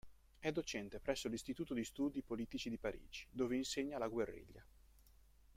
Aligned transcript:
È 0.39 0.51
docente 0.51 0.99
presso 0.99 1.29
l'Istituto 1.29 1.75
di 1.75 1.83
Studi 1.83 2.23
Politici 2.23 2.71
di 2.71 2.79
Parigi, 2.79 3.27
dove 3.29 3.55
insegna 3.55 3.99
la 3.99 4.07
guerriglia. 4.07 4.65